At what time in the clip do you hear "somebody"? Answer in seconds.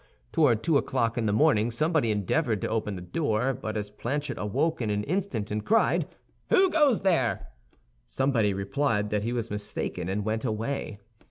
1.69-2.09, 8.07-8.51